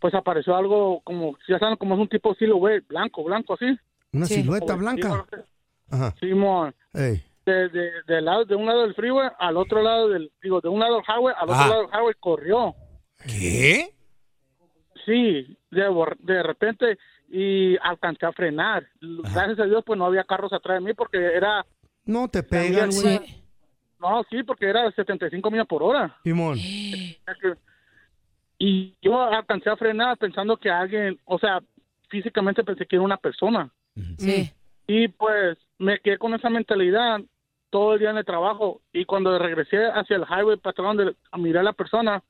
[0.00, 3.76] pues apareció algo como, ya saben, como es un tipo silhouette, blanco, blanco, así.
[4.12, 5.26] Una silueta Como blanca.
[5.90, 6.14] Ajá.
[6.20, 7.22] Simón, Ey.
[7.44, 10.68] de, de, de lado, de un lado del freeway al otro lado del, digo, de
[10.68, 11.68] un lado del highway al otro Ah.
[11.68, 12.74] lado del highway corrió.
[13.26, 13.92] ¿Qué?
[15.04, 18.86] Sí, de repente, y alcancé a frenar.
[19.00, 21.64] Gracias a Dios, pues no había carros atrás de mí porque era...
[22.04, 23.46] No te pegan, también, güey.
[23.98, 26.16] No, sí, porque era 75 millas por hora.
[26.22, 26.58] Simón.
[28.58, 31.60] Y yo alcancé a frenar pensando que alguien, o sea,
[32.08, 33.70] físicamente pensé que era una persona.
[34.18, 34.50] Sí.
[34.86, 37.20] Y pues me quedé con esa mentalidad
[37.70, 38.80] todo el día en el trabajo.
[38.92, 42.22] Y cuando regresé hacia el highway para atrás donde a mirar a la persona,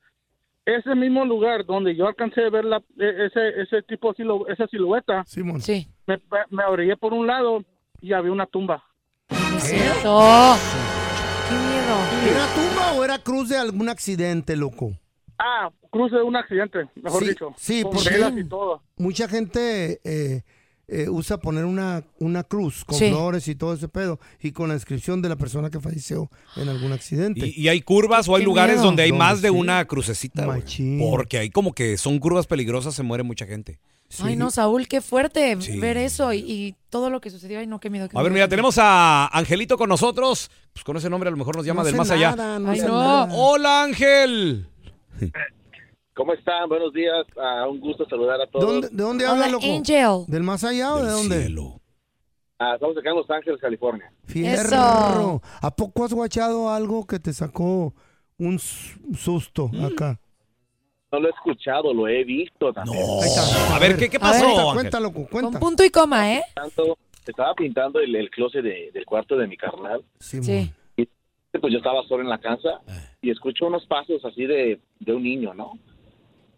[0.75, 4.45] ese mismo lugar donde yo alcancé a ver la, e- ese, ese tipo, de silu-
[4.51, 5.61] esa silueta, Simón.
[5.61, 5.87] Sí.
[6.05, 7.63] me, me orillé por un lado
[8.01, 8.83] y había una tumba.
[9.29, 10.19] ¿Es cierto?
[11.49, 12.35] Qué miedo.
[12.35, 14.91] ¿Era tumba o era cruz de algún accidente, loco?
[15.39, 17.53] Ah, cruce de un accidente, mejor Sí, dicho.
[17.57, 18.81] sí, con porque- velas y todo.
[18.97, 20.41] Mucha gente eh,
[20.89, 23.09] eh, usa poner una, una cruz con Sí.
[23.09, 26.69] flores y todo ese pedo y con la inscripción de la persona que falleció en
[26.69, 27.47] algún accidente.
[27.47, 28.85] ¿Y, y hay curvas o hay Qué lugares miedo.
[28.85, 29.53] donde hay más de sí.
[29.55, 30.47] una crucecita?
[30.47, 30.99] Machín.
[30.99, 33.79] Porque hay como que son curvas peligrosas, se muere mucha gente.
[34.09, 34.23] Sí.
[34.25, 35.77] Ay, no, Saúl, qué fuerte Sí.
[35.77, 37.59] ver eso y, y todo lo que sucedió.
[37.59, 38.07] Ay, no, qué miedo.
[38.07, 38.45] qué A ver, miedo.
[38.45, 40.49] mira, tenemos a Angelito con nosotros.
[40.71, 42.33] Pues con ese nombre a lo mejor nos llama No del más allá.
[42.59, 42.93] no Ay, sé no.
[42.97, 43.27] nada.
[43.33, 44.69] Hola, Ángel.
[46.17, 46.67] ¿Cómo están?
[46.67, 47.25] Buenos días.
[47.39, 48.65] Ah, un gusto saludar a todos.
[48.65, 49.63] ¿Dónde- ¿De dónde habla, loco?
[49.65, 50.25] Angel.
[50.27, 51.43] ¿Del más allá o de dónde?
[51.43, 51.79] cielo.
[52.57, 54.11] Ah, estamos acá en Los Ángeles, California.
[54.25, 54.61] Fierro.
[54.63, 55.41] Eso.
[55.61, 57.93] ¿A poco has guachado algo que te sacó
[58.39, 59.85] un susto Mm.
[59.85, 60.19] acá?
[61.11, 62.99] No lo he escuchado, lo he visto también.
[62.99, 63.21] No.
[63.21, 63.75] Ahí está.
[63.75, 64.21] A ver, ¿qué, qué ver.
[64.21, 64.45] pasó?
[64.47, 64.73] Ángel?
[64.73, 66.41] cuenta, loco, Con punto y coma, ¿eh?
[66.55, 70.03] Pintando- estaba pintando el, el closet de- del cuarto de mi carnal.
[70.19, 70.45] Simón.
[70.45, 70.73] Sí.
[71.59, 72.81] Pues yo estaba solo en la casa
[73.21, 75.73] y escucho unos pasos así de, de un niño, ¿no?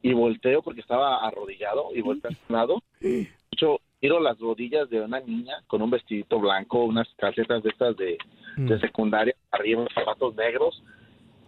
[0.02, 2.82] Y volteo porque estaba arrodillado y volteo lado.
[3.02, 7.98] Escucho, miro las rodillas de una niña con un vestidito blanco, unas calcetas de estas
[7.98, 8.18] de,
[8.58, 8.80] de Mm.
[8.82, 10.82] secundaria, arriba zapatos negros,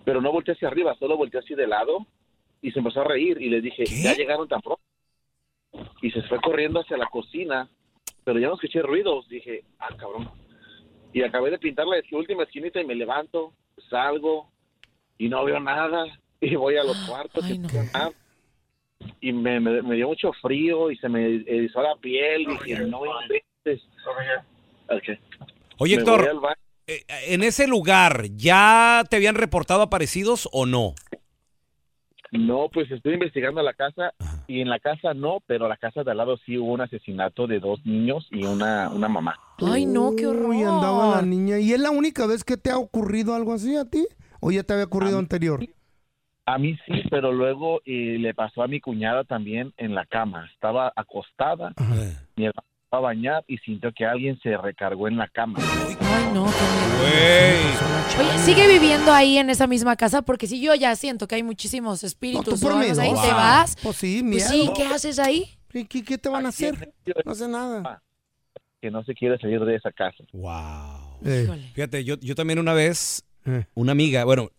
[0.05, 2.05] pero no volteé hacia arriba, solo volteé así de lado
[2.61, 4.01] y se empezó a reír y le dije, ¿Qué?
[4.03, 4.81] ya llegaron tan pronto.
[6.01, 7.69] Y se fue corriendo hacia la cocina,
[8.23, 10.29] pero ya no escuché ruidos, dije, ah, cabrón.
[11.13, 13.53] Y acabé de pintar la última esquinita y me levanto,
[13.89, 14.49] salgo
[15.17, 16.05] y no veo nada
[16.39, 17.69] y voy a los cuartos Ay, no.
[19.19, 23.01] Y me, me- me dio mucho frío y se me erizó la piel, dije, no
[23.21, 23.87] inventes.
[24.89, 25.19] Ok.
[25.77, 26.55] Oye, me Héctor, baño.
[26.87, 30.93] eh, en ese lugar, ¿ya te habían reportado aparecidos o no?
[32.31, 34.13] No, pues estoy investigando la casa
[34.47, 37.45] y en la casa no, pero la casa de al lado sí hubo un asesinato
[37.47, 39.37] de dos niños y una, una mamá.
[39.59, 40.45] Ay, no, qué horror.
[40.47, 41.59] Uy, andaba la niña.
[41.59, 44.07] ¿Y es la única vez que te ha ocurrido algo así a ti?
[44.39, 45.59] ¿O ya te había ocurrido anterior?
[46.45, 50.49] A mí sí, pero luego eh, le pasó a mi cuñada también en la cama.
[50.53, 51.73] Estaba acostada,
[52.35, 55.59] mi hermano a bañar y sintió que alguien se recargó en la cama.
[55.61, 58.19] Ay, no, qué.
[58.19, 61.43] Oye, sigue viviendo ahí en esa misma casa porque si yo ya siento que hay
[61.43, 63.77] muchísimos espíritus por o algo ahí, te vas.
[63.81, 64.65] Pues sí, Pues miedo.
[64.65, 65.45] sí, ¿qué haces ahí?
[65.69, 66.93] ¿Qué, qué- qué te van a hacer?
[67.25, 68.01] No hace nada.
[68.81, 70.21] Que no se quiere salir de esa casa.
[70.33, 71.17] Wow.
[71.25, 71.47] Eh.
[71.73, 73.23] Fíjate, yo, yo también una vez,
[73.73, 74.49] una amiga, bueno,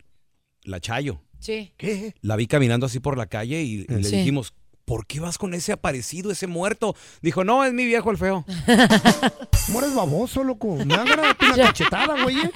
[0.64, 1.74] la Chayo, Sí.
[1.76, 2.14] ¿Qué?
[2.22, 4.16] la vi caminando así por la calle y, y le Sí.
[4.18, 6.94] dijimos, ¿por qué vas con ese aparecido, ese muerto?
[7.20, 8.44] Dijo, no, es mi viejo el feo.
[9.68, 10.76] Mueres baboso, loco.
[10.85, 11.35] Me hagan una
[11.66, 12.38] cachetada, güey.
[12.38, 12.50] ¿eh?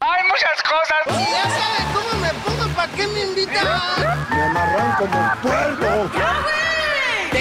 [0.00, 1.30] Hay muchas cosas.
[1.30, 3.66] Ya sabes cómo me pongo, ¿para qué me invitan?
[4.30, 6.10] Me amarran como puerco.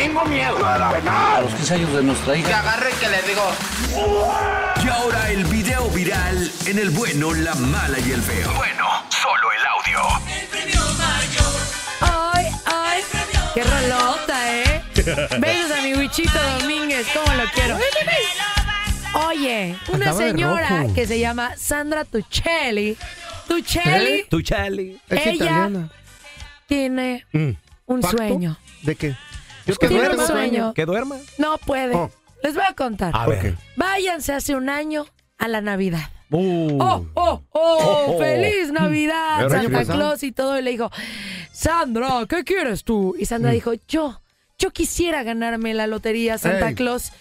[0.02, 0.58] Tengo miedo.
[0.66, 2.60] A los 15 años de nuestra Que hija.
[2.60, 3.52] agarre que le digo.
[4.84, 8.52] Y ahora el video viral en el bueno, la mala y el feo.
[8.56, 10.02] Bueno, solo el audio.
[12.02, 13.02] Ay, ay.
[13.54, 14.82] Qué rolota, ¿eh?
[15.40, 17.78] Besos a mi Wichito Domínguez, cómo lo quiero.
[19.28, 22.98] Oye, una señora que se llama Sandra Tuccelli.
[23.48, 25.00] Tuccelli Tu Charlie.
[25.10, 25.90] Es Ella- italiana.
[26.66, 27.52] tiene Mm.
[27.86, 28.18] un ¿Pacto?
[28.18, 28.58] sueño.
[28.82, 29.16] ¿De qué?
[29.66, 30.28] Que un duerma.
[30.28, 30.74] sueño.
[30.74, 31.18] Que duerma.
[31.38, 31.96] No puede.
[31.96, 32.10] Oh.
[32.44, 33.12] Les voy a contar.
[33.16, 33.56] A ver.
[33.76, 35.06] Váyanse hace un año
[35.38, 36.10] a la Navidad.
[36.32, 36.78] Uh.
[36.82, 37.42] ¡Oh, oh, oh!
[37.52, 38.20] Oh, oh.
[38.20, 39.48] ¡Feliz Navidad!
[39.50, 39.94] Merry Santa.
[39.94, 40.58] Claus y todo.
[40.58, 40.90] Y le dijo,
[41.52, 43.16] Sandra, ¿qué quieres tú?
[43.20, 43.54] Y Sandra Mm.
[43.56, 44.22] dijo, yo,
[44.58, 46.74] yo quisiera ganarme la lotería, Santa.
[46.74, 47.12] Claus.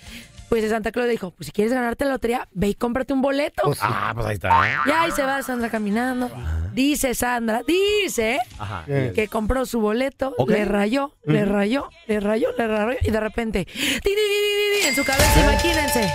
[0.51, 3.23] Pues Santa Claus le dijo, pues si quieres ganarte la lotería, ve y cómprate un
[3.23, 3.73] boleto.
[3.81, 4.51] Ah, pues ahí está.
[4.85, 6.29] Ya ahí se va Sandra caminando.
[6.75, 8.85] Dice Sandra, dice Ajá.
[8.87, 13.65] que compró su boleto, le rayó, le rayó, le rayó, le rayó y de repente,
[13.65, 16.13] ti, ti, ti, en su cabeza, imagínense,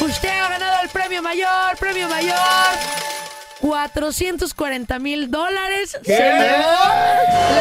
[0.00, 2.36] usted ha ganado el premio mayor, premio mayor.
[3.62, 6.14] 440 mil dólares ¿Qué?
[6.16, 6.66] se llevó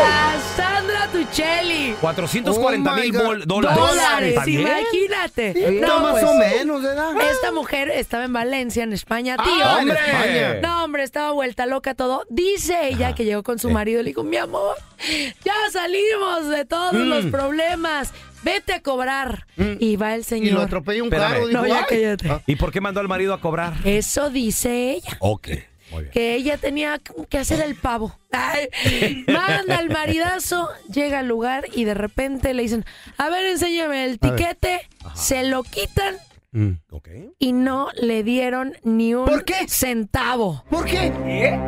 [0.04, 1.96] la Sandra Tuccelli.
[2.02, 3.78] 440 mil Oh dólares.
[3.78, 5.78] Dólares, imagínate.
[5.78, 7.12] Está más o menos, ¿verdad?
[7.32, 9.64] Esta mujer estaba en Valencia, en España, tío.
[9.64, 10.54] Ah, en España.
[10.62, 12.24] No, hombre, estaba vuelta loca todo.
[12.30, 14.76] Dice ella que llegó con su marido y le dijo, mi amor,
[15.46, 17.10] ya salimos de todos Mm.
[17.10, 18.12] los problemas.
[18.44, 19.46] Vete a cobrar.
[19.80, 20.48] Y va el señor.
[20.48, 21.32] Y lo atropella un Espérame.
[21.34, 21.48] carro.
[21.48, 22.42] dijo, No, ya cállate.
[22.48, 23.74] ¿Y por qué mandó al marido a cobrar?
[23.86, 25.16] Eso dice ella.
[25.20, 25.48] Ok.
[26.12, 27.00] Que ella tenía
[27.30, 28.18] que hacer el pavo.
[28.32, 28.70] Ay,
[29.28, 32.86] manda al maridazo, llega al lugar y de repente le dicen,
[33.18, 34.88] a ver, enséñame el tiquete.
[35.16, 36.16] Se lo quitan
[36.54, 36.72] Mm,
[37.40, 39.70] y no le dieron ni un ¿Por qué?
[39.70, 40.66] centavo.
[40.70, 41.14] ¿Por qué?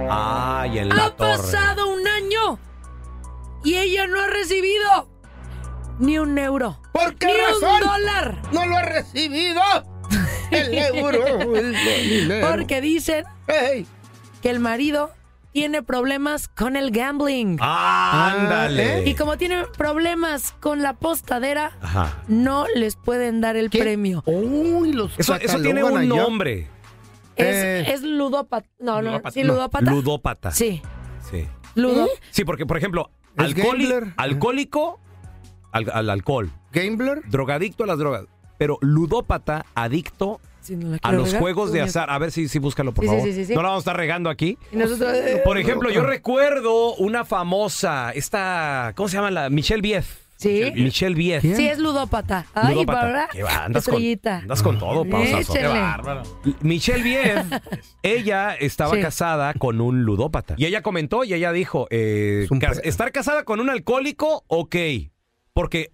[0.09, 1.38] Ay, en la Ha torre.
[1.38, 2.59] pasado un año
[3.63, 5.07] y ella no ha recibido
[5.99, 6.81] ni un euro.
[6.91, 7.81] ¿Por qué ni razón?
[7.81, 8.41] un dólar.
[8.51, 9.62] No lo ha recibido.
[10.51, 11.55] El euro.
[11.55, 12.41] el.
[12.41, 13.88] Porque dicen Ey.
[14.43, 15.10] Que el marido
[15.51, 17.58] tiene problemas con el gambling.
[17.62, 19.03] Ah, Ándale.
[19.08, 22.23] Y como tiene problemas con la postadera, Ajá.
[22.27, 24.21] no les pueden dar el premio.
[24.25, 26.08] Uy, los Eso, eso tiene un allá.
[26.08, 26.67] nombre.
[27.36, 27.93] Es, Eh.
[27.93, 28.67] es ludópata.
[28.79, 29.32] No, no, Ludópata.
[29.32, 29.91] sí, No, ludópata.
[29.91, 30.51] Ludópata.
[30.51, 30.82] Sí,
[31.32, 31.47] Sí.
[31.75, 32.08] ludo.
[32.32, 33.10] Sí, porque, por ejemplo,
[34.17, 34.99] alcohólico
[35.71, 37.21] al, al alcohol, Gambler.
[37.29, 38.25] drogadicto a las drogas,
[38.58, 41.41] pero ludópata, adicto Sí, no la a los regar.
[41.41, 42.10] juegos de azar.
[42.10, 43.23] A ver si, si búscalo, por Sí, favor.
[43.26, 43.54] sí, sí, sí.
[43.54, 44.58] No la vamos a estar regando aquí.
[44.71, 49.30] Nosotros, eh, Por ejemplo, yo recuerdo una famosa, esta, ¿cómo se llama?
[49.32, 50.23] la Michelle Bief.
[50.38, 50.71] Sí.
[50.76, 51.41] Michelle Bief.
[51.41, 52.45] Sí, es ludópata.
[52.54, 52.99] Ay, Ludópata.
[53.02, 53.28] para.
[53.30, 53.63] ¿Qué va?
[53.65, 55.54] Andas con, andas con todo, pausazo.
[55.54, 56.23] Qué bárbaro.
[56.62, 57.45] Michelle Bief,
[58.04, 59.02] ella estaba Sí.
[59.02, 60.56] casada con un ludópata.
[60.58, 62.47] Y ella comentó y ella dijo, eh,
[62.84, 64.76] estar casada con un alcohólico, ok.
[65.54, 65.91] Porque,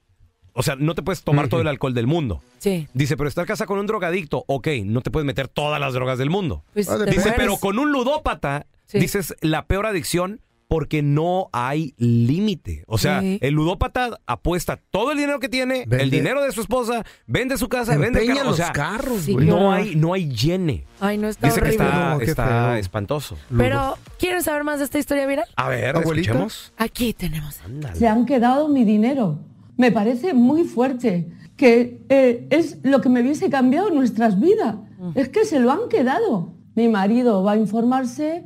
[0.54, 2.42] o sea, no te puedes tomar todo el alcohol del mundo.
[2.60, 2.88] Sí.
[2.94, 6.18] Dice, pero estar casada con un drogadicto, ok, no te puedes meter todas las drogas
[6.18, 6.64] del mundo.
[6.74, 7.36] Pues Ah, te Dice, mueres.
[7.38, 9.00] pero con un ludópata, Sí.
[9.00, 12.84] dices la peor adicción porque no hay límite.
[12.86, 13.40] O sea, Sí.
[13.42, 17.58] el ludópata apuesta todo el dinero que tiene, Vende- el dinero de su esposa, vende
[17.58, 18.46] su casa, vende el Empeña carro.
[18.46, 19.46] O los sea, carros, Sí, güey.
[19.46, 19.74] qué no horror.
[19.74, 20.86] hay, no hay llene.
[21.00, 21.86] Ay, no está Dice que horrible.
[21.86, 22.74] está, No, qué está feo.
[22.76, 23.38] espantoso.
[23.58, 25.48] Pero, ¿quieren saber más de esta historia viral?
[25.56, 26.30] A ver, ¿Abuelita?
[26.30, 26.72] escuchemos.
[26.78, 27.60] Aquí tenemos.
[27.96, 29.40] se han quedado mi dinero.
[29.80, 34.76] Me parece muy fuerte, que eh, es lo que me hubiese cambiado nuestras vidas.
[35.16, 36.52] Es que se lo han quedado.
[36.76, 38.44] Mi marido va a informarse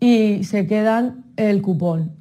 [0.00, 2.12] y se quedan el cupón.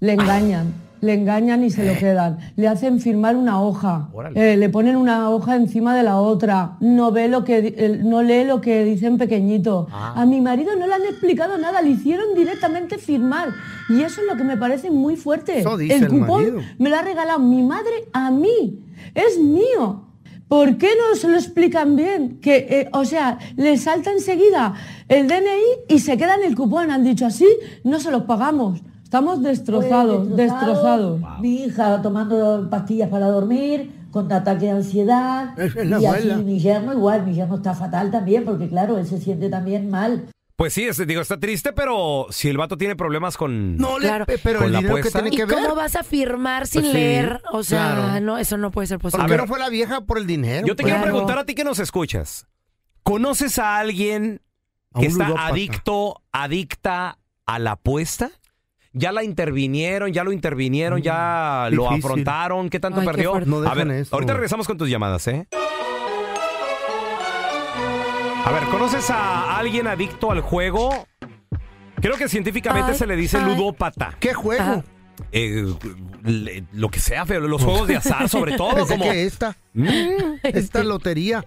[0.00, 0.74] Le engañan.
[1.00, 2.38] Le engañan y se lo quedan.
[2.56, 7.12] Le hacen firmar una hoja, eh, le ponen una hoja encima de la otra, no
[7.12, 9.86] ve lo que no lee lo que dicen pequeñito.
[9.90, 10.14] Ah.
[10.16, 13.48] A mi marido no le han explicado nada, le hicieron directamente firmar.
[13.88, 15.60] Y eso es lo que me parece muy fuerte.
[15.60, 18.84] Eso dice el cupón me lo ha regalado mi madre a mí.
[19.14, 20.06] Es mío.
[20.48, 22.40] ¿Por qué no se lo explican bien?
[22.40, 24.74] Que, eh, o sea, le salta enseguida
[25.08, 26.90] el DNI y se queda en el cupón.
[26.90, 27.46] Han dicho así,
[27.84, 28.80] no se los pagamos.
[29.10, 31.20] Estamos destrozados, Pues, destrozados.
[31.40, 35.58] Mi hija tomando pastillas para dormir, con ataque de ansiedad.
[35.58, 39.06] Es la y así mi yerno igual, mi yerno está fatal también, porque claro, él
[39.08, 40.28] se siente también mal.
[40.54, 44.06] Pues sí, es- digo, está triste, pero si el vato tiene problemas con, No le,
[44.06, 44.26] Claro.
[44.44, 45.22] pero con el la dinero que apuesta.
[45.22, 45.56] tiene ¿Y que ver.
[45.64, 47.42] cómo vas a firmar sin Pues sí, leer?
[47.52, 48.20] O sea, claro.
[48.24, 49.28] no, eso no puede ser ¿Por posible.
[49.34, 50.64] qué no fue la vieja por el dinero?
[50.68, 50.94] Yo te pues?
[50.94, 52.46] quiero preguntar a ti que nos escuchas.
[53.02, 54.40] ¿Conoces a alguien
[54.94, 55.48] A que está ludópata.
[55.48, 58.30] adicto, adicta a la apuesta?
[58.92, 62.04] ¿Ya la intervinieron, ya lo intervinieron, ya lo difícil.
[62.04, 62.68] afrontaron?
[62.68, 63.38] ¿Qué tanto Ay, perdió?
[63.40, 64.16] No a ver, eso.
[64.16, 65.46] ahorita regresamos con tus llamadas, ¿eh?
[68.44, 71.06] A ver, ¿conoces a alguien adicto al juego?
[72.00, 73.44] Creo que científicamente Ay, se le dice ay.
[73.44, 74.16] ludópata.
[74.18, 74.62] ¿Qué juego?
[74.62, 74.84] Ajá.
[75.32, 75.64] Eh,
[76.24, 78.74] le- lo que sea, feo, los juegos de azar sobre todo.
[78.74, 79.10] Pensé como...
[79.10, 79.86] que esta, Mm.
[80.42, 81.44] esta lotería.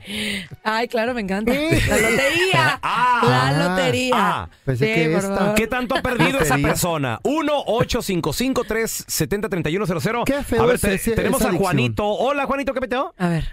[0.63, 1.51] Ay, claro, me encanta.
[1.53, 2.79] La lotería.
[2.81, 3.51] Ah.
[3.51, 4.13] la lotería.
[4.15, 4.49] Ah.
[4.63, 5.37] Pensé Sí, que por esta.
[5.37, 5.55] favor.
[5.55, 6.67] ¿Qué tanto ha perdido esa Lotería.
[6.69, 7.19] persona?
[7.23, 10.23] 1-855-370-3100.
[10.25, 11.65] Qué feo A ver, es te- ese- tenemos esa a adicción.
[11.73, 12.05] Juanito.
[12.07, 13.13] Hola, Juanito, ¿qué peteo?
[13.17, 13.45] A ver.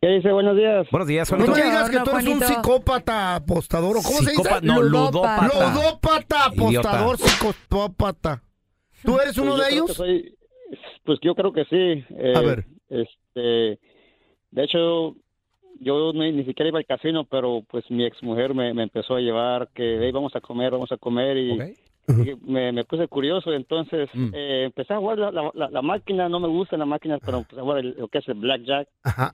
[0.00, 0.30] ¿Qué dice?
[0.32, 0.86] Buenos días.
[0.90, 1.56] Buenos días, No Juanito.
[1.58, 2.46] me digas que tú eres un Juanito.
[2.46, 3.96] psicópata apostador.
[3.96, 4.74] ¿o ¿Cómo Psicópata- se dice?
[4.74, 5.42] No, Ludópata.
[5.48, 5.74] ludópata.
[5.74, 8.42] Ludópata, apostador, psicópata.
[9.04, 9.92] ¿Tú eres uno Pues de ellos?
[9.94, 10.34] soy-
[11.04, 12.04] pues yo creo que sí.
[12.16, 12.64] Eh, A ver.
[12.88, 13.78] Este,
[14.50, 15.14] de hecho,
[15.80, 19.20] yo ni, ni siquiera iba al casino, pero pues mi exmujer me, me empezó a
[19.20, 21.58] llevar que "Hey, vamos a comer, vamos a comer y,
[22.42, 23.52] me, me puse curioso.
[23.52, 24.30] Entonces Mm.
[24.34, 27.38] eh, empecé a jugar la, la, la- la máquina, no me gustan las máquinas, pero
[27.38, 28.88] empecé a jugar el- lo que es el blackjack.
[29.02, 29.32] Ajá.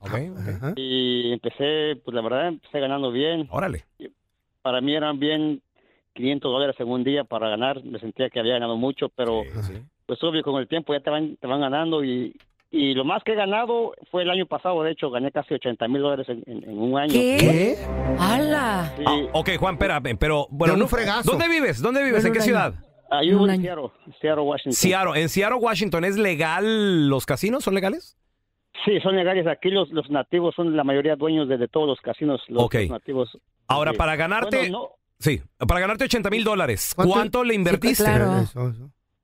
[0.76, 3.46] y empecé, pues la verdad, empecé ganando bien.
[3.50, 3.84] Órale.
[4.62, 5.62] Para mí eran bien
[6.14, 7.82] 500 dólares en un día para ganar.
[7.84, 9.82] Me sentía que había ganado mucho, pero Sí, sí.
[10.06, 12.36] pues obvio con el tiempo ya te van, te van ganando y,
[12.70, 15.88] y lo más que he ganado fue el año pasado, de hecho gané casi 80
[15.88, 17.12] mil dólares en, en- en un año.
[17.12, 17.36] ¿Qué?
[17.40, 17.76] ¿Qué?
[18.18, 18.92] ¡Hala!
[18.96, 19.04] Sí.
[19.06, 21.30] Ah, ok, Juan, espérame, pero bueno, no- fregazo.
[21.32, 21.80] ¿dónde vives?
[21.82, 22.22] ¿Dónde vives?
[22.22, 22.74] Bueno, ¿En qué ciudad?
[23.10, 23.60] Ah, Un en.
[23.62, 23.88] Seattle,
[24.20, 24.72] Seattle, Washington.
[24.72, 25.20] Seattle.
[25.20, 27.64] ¿En Seattle, Washington es legal los casinos?
[27.64, 28.16] ¿Son legales?
[28.84, 29.46] Sí, son legales.
[29.48, 33.36] Aquí los, los nativos son la mayoría dueños de, de todos los casinos, los, nativos.
[33.66, 33.98] Ahora, Sí.
[33.98, 34.88] para ganarte, Bueno, no,
[35.20, 38.02] sí, para ganarte 80 mil dólares, ¿Cuánto- ¿cuánto le invertiste?
[38.04, 38.44] claro.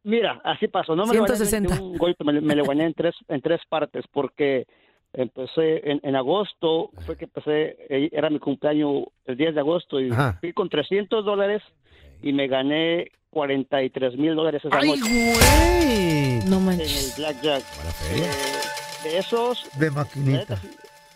[0.05, 0.95] Mira, así pasó.
[0.95, 1.83] No me lo gané 160.
[1.83, 4.65] un golpe, me, me lo gané en tres, en tres partes porque
[5.13, 9.99] empecé en, en agosto, fue que empecé, eh, era mi cumpleaños el 10 de agosto
[10.01, 10.37] y Ajá.
[10.41, 11.61] fui con 300 dólares
[12.23, 16.39] y me gané 43 mil dólares esa ¡Ay, noche güey!
[16.49, 17.15] No en el manches.
[17.19, 17.63] blackjack.
[18.13, 18.31] Eh,
[19.05, 20.61] de esos, De maquinita.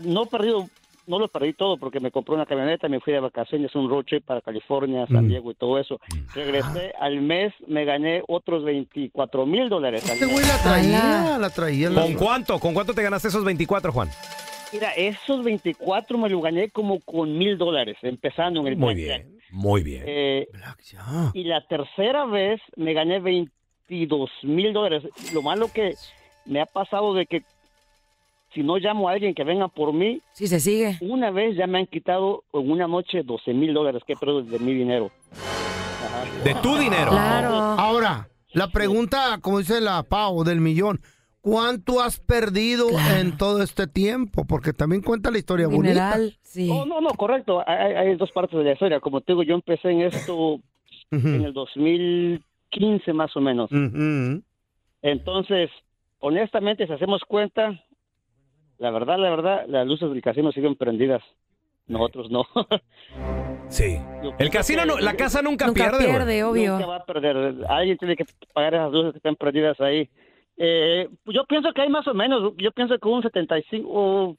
[0.00, 0.68] no he perdido,
[1.10, 4.04] no lo perdí todo porque me compré una camioneta, me fui de vacaciones, un road
[4.04, 5.28] trip para California, San Mm.
[5.28, 6.00] Diego y todo eso.
[6.34, 10.04] Regresé al mes, me gané otros 24 mil dólares.
[10.04, 10.34] al Este mes.
[10.34, 11.90] güey la traía, la traía.
[11.90, 12.58] la- ¿Con cuánto?
[12.58, 14.08] ¿Con cuánto te ganaste esos 24, Juan?
[14.72, 19.26] Mira, esos 24 me lo gané como con mil dólares, empezando en el Muy blackjack.
[19.26, 20.04] bien, muy bien.
[20.06, 20.48] Eh,
[21.34, 25.02] y la tercera vez me gané 22 mil dólares.
[25.34, 25.94] Lo malo que
[26.46, 27.42] me ha pasado de que
[28.54, 30.96] si no llamo a alguien que venga por mí, Sí, se sigue.
[31.00, 34.42] una vez ya me han quitado en una noche 12 mil dólares que he perdido
[34.42, 35.10] de mi dinero.
[36.44, 37.10] De tu dinero.
[37.10, 37.54] Claro.
[37.54, 40.98] Ahora, la pregunta, como dice la Pau, del millón.
[41.42, 43.16] ¿Cuánto has perdido Claro.
[43.20, 44.44] en todo este tiempo?
[44.46, 45.88] Porque también cuenta la historia bonita.
[45.88, 46.68] Mineral, sí.
[46.70, 47.62] Oh, no, no, correcto.
[47.66, 49.00] Hay, hay dos partes de la historia.
[49.00, 50.58] Como te digo, yo empecé en esto
[51.10, 53.70] en el 2015 más o menos.
[55.02, 55.70] Entonces,
[56.18, 57.82] honestamente, si hacemos cuenta,
[58.80, 61.22] la verdad, la verdad, las luces del casino siguen prendidas.
[61.86, 62.46] Nosotros no.
[63.68, 63.98] Sí.
[64.38, 66.06] El casino, no, la casa nunca, Nunca pierde.
[66.06, 66.72] pierde, obvio.
[66.72, 67.54] Nunca va a perder.
[67.68, 70.08] Alguien tiene que pagar esas luces que están prendidas ahí.
[70.56, 72.54] Eh, yo pienso que hay más o menos.
[72.56, 74.36] Yo pienso que un 75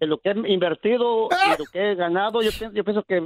[0.00, 2.42] de lo que he invertido y lo que he ganado.
[2.42, 3.20] Yo pienso, yo pienso que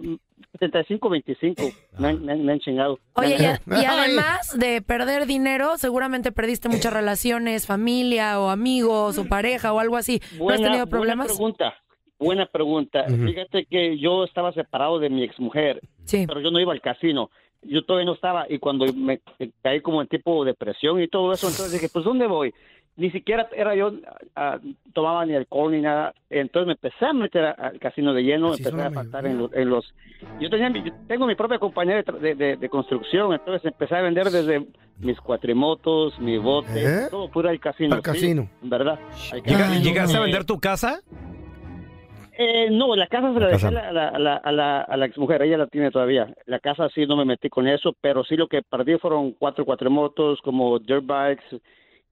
[0.60, 2.98] 75-25 me, han- me han- me han chingado.
[3.14, 9.18] Oye, y, a- y además de perder dinero, seguramente perdiste muchas relaciones, familia o amigos
[9.18, 10.20] o pareja o algo así.
[10.38, 11.26] ¿No has tenido problemas?
[11.28, 11.74] Buena pregunta.
[12.18, 13.04] Buena pregunta.
[13.08, 13.24] Ujú.
[13.26, 16.26] Fíjate que yo estaba separado de mi exmujer, Sí.
[16.26, 17.30] pero yo no iba al casino.
[17.62, 19.20] Yo todavía no estaba y cuando me
[19.62, 22.52] caí como en tipo depresión y todo eso, entonces dije, pues ¿dónde voy?
[22.96, 23.92] Ni siquiera era yo,
[24.36, 24.58] ah,
[24.92, 26.14] tomaba ni alcohol ni nada.
[26.30, 28.90] Entonces me empecé a meter a- al casino de lleno, Así empecé son la a
[28.90, 29.92] faltar en, lo- en los...
[30.40, 33.96] Yo, tenía, mi- yo tengo mi propia compañía de, de- de- de construcción, entonces empecé
[33.96, 34.66] a vender desde
[35.00, 37.08] mis cuatrimotos, mi bote, ¿Eh?
[37.10, 37.94] todo puro al casino.
[37.96, 38.48] Al sí, casino.
[38.62, 38.98] verdad.
[39.32, 39.82] al Llega- casino.
[39.84, 41.00] ¿Llegaste a Eh, vender tu casa?
[42.36, 44.36] eh, no, la casa se la, La dejé casa a la, a la, a la,
[44.36, 46.34] a la, a la exmujer, ella la tiene todavía.
[46.46, 49.64] La casa sí no me metí con eso, pero sí lo que perdí fueron cuatro
[49.64, 51.60] cuatrimotos, como dirt bikes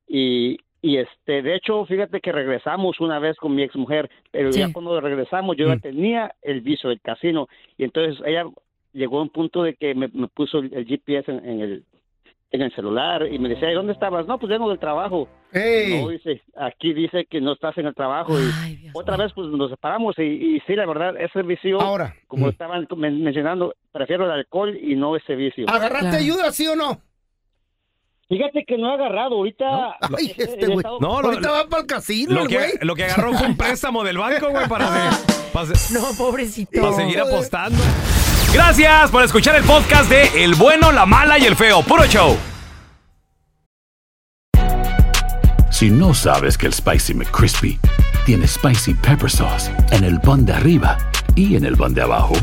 [0.07, 4.73] y, y este, de hecho, fíjate que regresamos una vez con mi exmujer, pero ya
[4.73, 5.59] cuando regresamos Mm.
[5.61, 8.45] yo ya tenía el viso del casino y entonces ella
[8.93, 11.85] llegó a un punto de que me, me puso el, el GPS en, en el
[12.55, 14.27] en el celular y me decía, "¿Y ¿dónde estabas?
[14.27, 15.27] No, pues vengo del trabajo.
[15.55, 19.71] No, dice, aquí dice que no estás en el trabajo y otra vez pues nos
[19.71, 20.23] separamos y,
[20.57, 22.15] y sí, la verdad, ese vicio, Ahora.
[22.27, 25.65] como estaban men- mencionando, prefiero el alcohol y no ese vicio.
[25.67, 27.01] ¿Agarraste ayuda, sí o no?
[28.33, 29.67] Fíjate que no he agarrado, ahorita...
[30.17, 30.79] Ay, he- este güey.
[30.79, 32.71] estado- No, lo- Ahorita va para el casino, Lo el que, güey.
[32.81, 36.81] lo que agarró fue un préstamo del banco, güey, para, se- para se- No, pobrecito.
[36.81, 37.79] para seguir apostando.
[38.55, 41.83] Gracias por escuchar el podcast de El Bueno, la Mala y el Feo.
[41.83, 42.35] Puro show.
[45.71, 47.79] Si no sabes que el Spicy McCrispy
[48.25, 50.97] tiene Spicy Pepper Sauce en el pan de arriba
[51.35, 52.35] y en el pan de abajo,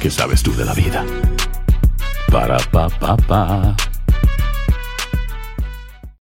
[0.00, 1.04] ¿qué sabes tú de la vida?
[2.30, 3.76] Para, pa, pa, pa.